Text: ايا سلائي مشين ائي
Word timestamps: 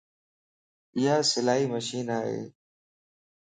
ايا 0.97 1.15
سلائي 1.31 1.65
مشين 1.75 2.07
ائي 2.19 2.39